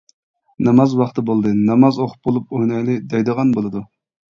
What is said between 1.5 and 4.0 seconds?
ناماز ئوقۇپ بولۇپ ئوينايلى دەيدىغان بولىدۇ.